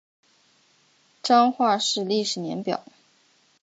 [1.21, 2.83] 彰化市历史年表